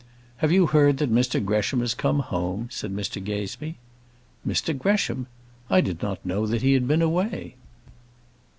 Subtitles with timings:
[0.37, 3.75] "Have you heard that Mr Gresham has come home?" said Mr Gazebee.
[4.47, 5.27] "Mr Gresham!
[5.69, 7.53] I did not know that he had been away."